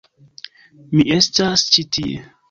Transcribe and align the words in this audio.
Mi 0.93 1.05
estas 1.15 1.65
ĉi 1.75 1.85
tie. 1.99 2.17